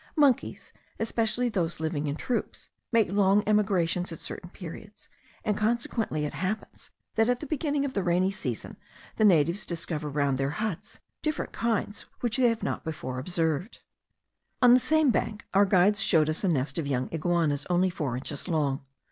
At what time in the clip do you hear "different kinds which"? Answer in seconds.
11.21-12.37